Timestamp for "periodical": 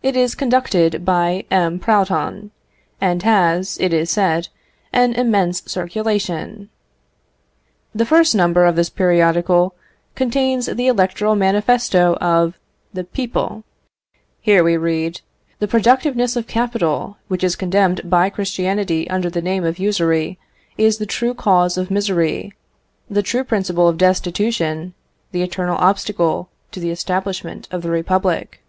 8.88-9.74